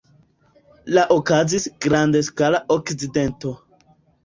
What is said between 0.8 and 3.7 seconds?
La okazis grandskala akcidento.